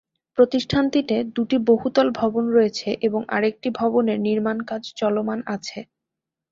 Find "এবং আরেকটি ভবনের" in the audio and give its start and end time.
3.01-4.17